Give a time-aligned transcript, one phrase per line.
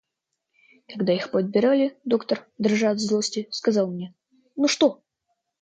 [0.87, 4.15] Когда их подбирали, доктор, дрожа от злости, сказал мне:—
[4.55, 5.03] Ну что?